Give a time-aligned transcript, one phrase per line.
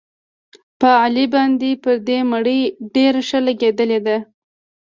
[0.79, 2.61] په علي باندې پردۍ مړۍ
[2.95, 4.17] ډېره ښه لګېدلې ده.